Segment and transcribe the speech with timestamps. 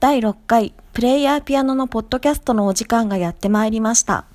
[0.00, 4.26] 第6回プレイヤーピアノのポッドキャストのお時間がやってまいりました。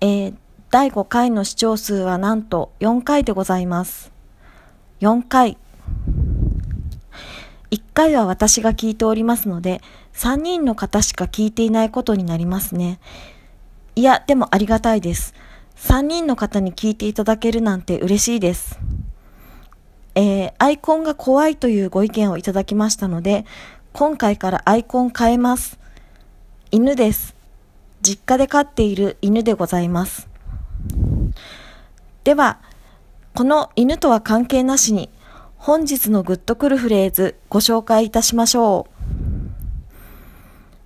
[0.00, 0.34] えー、
[0.70, 4.10] 第5回の視聴数はなんと4回でございます。
[5.00, 5.58] 4回。
[7.70, 9.82] 1回は私が聞いておりますので、
[10.14, 12.98] 3人の方しか聞いていないことになりますね。
[13.94, 15.34] いや、でもありがたいです。
[15.76, 18.80] 3人の方に聞いていただけるなんて嬉しいです。
[20.14, 23.44] えー、アイコンが怖いというご意見をいただきましたので、
[23.98, 25.76] 今回からアイコン変えます。
[26.70, 27.34] 犬です。
[28.00, 30.28] 実家で飼っている犬でございます。
[32.22, 32.60] では、
[33.34, 35.10] この犬とは関係なしに、
[35.56, 38.86] 本日のグッとくるフレーズご紹介いたしましょ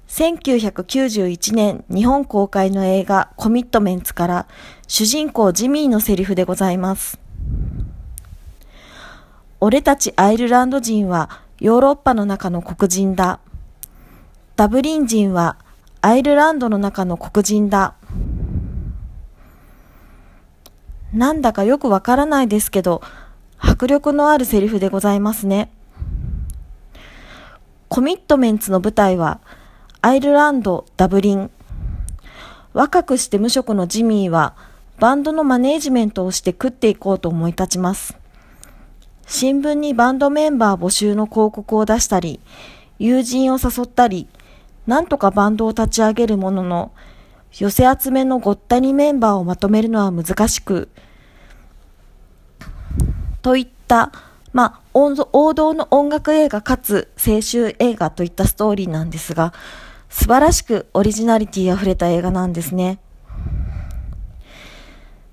[0.08, 0.10] う。
[0.10, 4.46] 1991年日本公開の映画コミットメンツから
[4.88, 7.20] 主人公ジミーのセリフでございます。
[9.60, 13.38] 俺たちアイルランド人はヨーロッパの中の黒人だ。
[14.56, 15.58] ダブリン人は
[16.00, 17.94] アイルランドの中の黒人だ。
[21.12, 23.00] なんだかよくわからないですけど、
[23.60, 25.70] 迫力のあるセリフでございますね。
[27.88, 29.38] コミットメンツの舞台は、
[30.00, 31.48] アイルランド・ダブリン。
[32.72, 34.56] 若くして無職のジミーは、
[34.98, 38.21] バンドのマネージメントをして食っていこうと思い立ちます。
[39.26, 42.40] 新聞にバンドメンバー募集の広告を出したり、
[42.98, 44.28] 友人を誘ったり、
[44.86, 46.92] なんとかバンドを立ち上げるものの、
[47.52, 50.88] 寄せ集めのごったにメンバーをまとめるのは難しく、
[53.42, 54.12] といった、
[54.52, 59.52] まあ、王道の音楽映画かつ青春映画といったストーリーなんですが、
[60.08, 62.98] 素晴らしくオリジナリティ溢れた映画なんですね。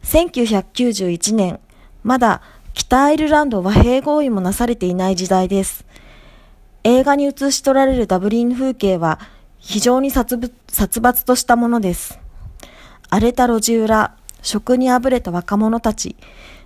[0.04, 1.60] 1991年、
[2.04, 2.42] まだ
[2.74, 5.86] 北アイルランド和平合意もなされていない時代です。
[6.84, 9.20] 映画に映し取られるダブリン風景は
[9.58, 12.20] 非常に殺伐としたものです。
[13.10, 16.16] 荒れた路地裏、食にあぶれた若者たち、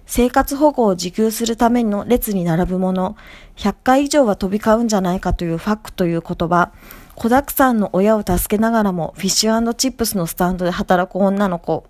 [0.05, 3.15] 生活保護を受給するための列に並ぶ者、
[3.55, 6.71] 100回以上は飛び交うんじゃないかというファックという言葉、
[7.15, 11.85] 子だくさんの親を助けながらもフィッシュチップスのスタンドで働く女の子。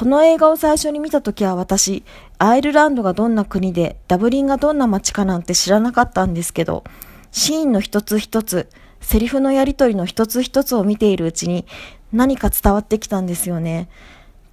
[0.00, 2.04] この映画を最初に見たときは私、
[2.38, 6.84] アイルランドがどんな国で、ダブリンがどんな街かなんて知らなかったんですけど、
[7.32, 8.70] シーンの一つ一つ、
[9.02, 11.66] セリフのやりとりの一つ一つを見ているうちに
[12.14, 13.90] 何か伝わってきたんですよね。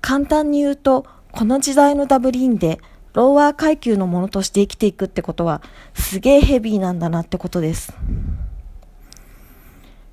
[0.02, 2.82] 簡単に言うと、この時代のダブリンで、
[3.14, 5.62] ローワー階級のものとして生きていくってことは、
[5.94, 7.94] すげえヘビーなんだなってことです。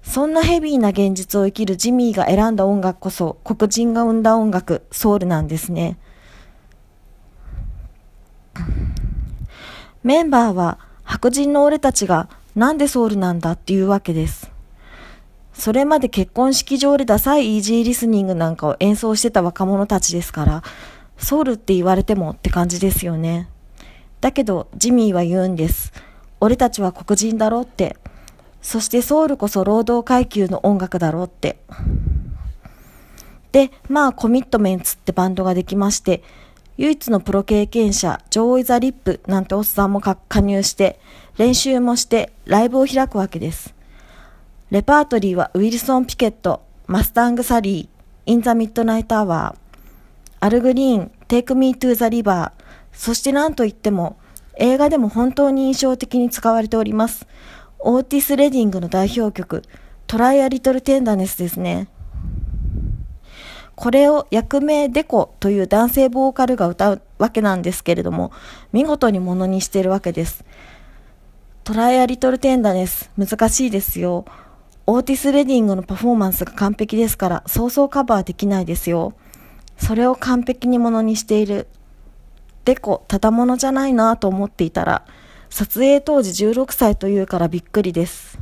[0.04, 5.98] そんなヘビーな現実を生きるジミーが選んだ音楽こそ黒人が生んだ音楽、ソウルなんですね。
[10.04, 14.52] メンバーは白人の俺たちがなんでソウルなんだっていうわけです。
[15.54, 20.62] それまで結婚式場でダサいイージーリスニングなんかを演奏してた若者たちですから、
[21.16, 23.48] ソウルって言われてもって感じですよね。
[24.20, 25.92] だけどジミーは言うんです。
[26.40, 27.96] 俺たちは黒人だろって。
[28.64, 31.58] そしてソウルこそ労働階級の音楽だろうって。
[33.52, 36.22] で、まあコミットメンツってバンドができまして、
[36.78, 40.98] 唯一のプロ経験者、ジョーイ・ザ・リップなんておっさんも加入して、
[41.36, 43.74] 練習もして、ライブを開くわけです。
[44.70, 52.64] レパートリーはウィルソン・ピケット、マスタング・サリー、イン・ザ・ミッドナイト・アワー、アル・グリーン、テイク・ミー・トゥ・ザ・リバー、
[52.94, 54.16] そして何といっても、
[54.56, 57.26] 映画でも本当に印象的に使われております。
[57.86, 59.62] オーティス・レディングの代表曲、
[60.06, 61.88] トライ・ア・リトル・テンダネスですね。
[63.74, 68.32] これを役名デコという男性ボーカルが歌うわけなんですけれども、
[68.72, 70.46] 見事にものにしているわけです。
[71.62, 74.24] トライ・ア・リトル・テンダネス、難しいですよ。
[74.86, 79.12] オーティス・レディングのパフォーマンスが完璧ですから、そうそうカバーできないですよ。
[79.76, 81.66] それを完璧にものにしている。
[82.64, 85.04] デコ、ただものじゃないなと思っていたら、
[85.54, 88.40] 撮影当時16歳というからびっくりです。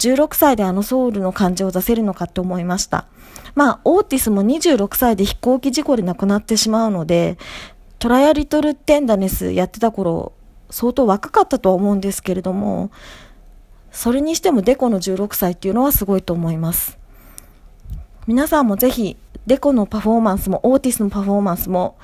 [0.00, 3.06] 16歳であのソウルの感じを出せるのかって思いました。
[3.54, 7.38] まあ、オーティスも26歳で飛行機事故で亡くなってしまうので、
[8.00, 10.32] トライアリトルテンダネスやってた頃、
[10.68, 12.90] 相当若かったとは思うんですけれども、
[13.92, 16.98] それにしてもデコの16歳っていうのはすごいと思います。
[18.26, 19.16] 皆さんもぜひ、
[19.46, 21.98] デコのパフォーマンスも、オーティスのパフォーマンスも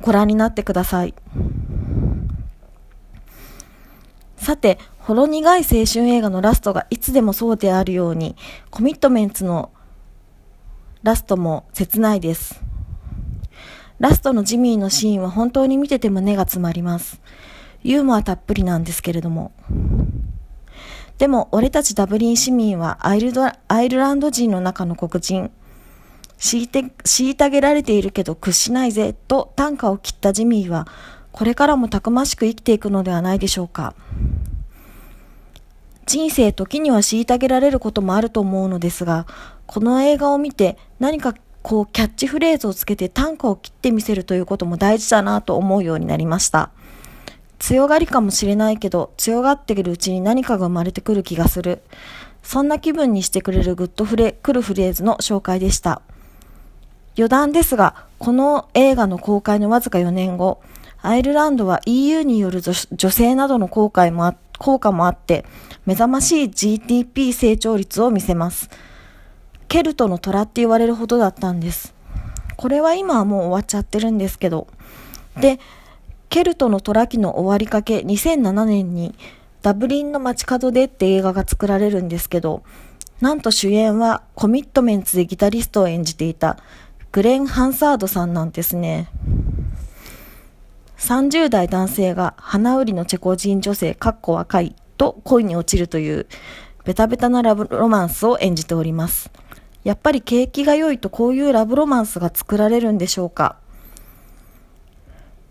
[0.00, 1.14] ご覧になってください。
[4.42, 8.34] さて、ほろ苦い青春映画のラストがいつでもそうであるように、
[8.70, 9.70] コミットメンツの
[11.04, 12.60] ラストも切ないです。
[14.00, 17.20] ラストのジミーのシーンは本当に見てて胸が詰まります。
[17.84, 19.52] ユーモアたっぷりなんですけれども。
[21.18, 25.52] でも俺たちダブリン市民はアイルドアイルランド人の中の黒人。
[26.38, 30.88] 虐げられているけど屈しないぜと短歌を切ったジミーは
[31.30, 33.94] これからもたくましく生きていくのではないでしょうか。
[36.06, 39.26] 人生時には虐げられることもあると思うのですが、
[39.66, 46.70] この映画を見て何かこうキャッチフレーズをつけて短歌を切ってみせるということも大事だなと思うようになりました。
[47.58, 51.82] 強がりかもしれないけど、強がっているうちに何かが生まれてくる気がする。
[52.42, 56.02] そんな気分にしてくれるグッドフレ、来るフレーズの紹介でした。
[57.16, 60.60] 余談ですが、この映画の公開のわずか4年後、
[61.02, 65.44] アイルランドは EU による女性などの効果もあって効果もあって、
[65.86, 68.70] 目覚ましい GDP 成長率を見せます。
[69.66, 71.94] ケルトの虎って言われるほどだったんです。
[72.56, 74.68] これは今はもう終わっちゃってるんですけど。
[75.40, 75.58] で、
[76.28, 79.16] ケルトの虎期の終わりかけ2007年に
[79.62, 82.62] ダブリンの街角でって映画が作られるんですけど、
[83.20, 86.58] なんと主演はコミットメンツでギタリストを演じていた
[87.10, 89.08] グレン・ハンサードさんなんですね。
[91.02, 96.28] 30代男性が花売りのチェコ人女性、かっこ若いと恋に落ちるという
[96.84, 99.28] ベタベタなラブロマンスを演じております。
[99.82, 103.56] やっぱり景気が良いとこういうラブロマンスが作られるんでしょうか？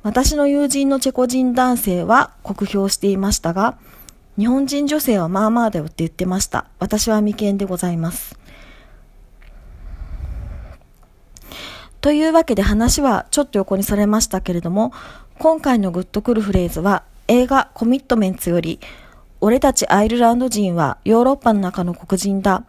[0.03, 3.77] 私の友人のチェコ人男性は酷評していましたが、
[4.37, 6.67] 日本人女性はまあまあだよって言ってました。
[6.79, 8.39] 私は未見でございます。
[11.99, 14.91] というわけで話はちょっと横にされましたけれども、
[15.41, 18.79] 今回のグッとくるフレーズは映画コミットメンツより
[19.39, 22.63] 俺たちアイルランド人はヨーロッパの中の黒人だ。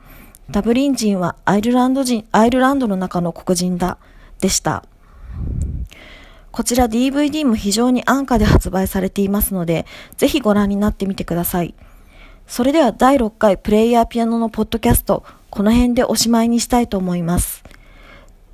[0.51, 3.99] ダブリン人はアイルランド人、アイルランドの中の黒人だ。
[4.41, 4.87] でした。
[6.51, 9.85] こちら DVD も非常に安価で発売されていますので、
[10.17, 11.75] ぜひご覧になってみてください。
[12.47, 17.63] それでは第6回プレイヤーピアノのポッドキャスト、この辺でおしまいにしたいと思います。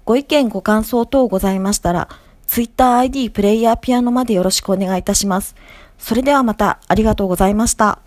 [0.05, 2.09] ご意見ご感想等ございましたら、
[2.48, 5.54] TwitterID プレイヤーピアノまでよろしくお願いいたします。
[5.98, 8.00] それではまたありがとうございました。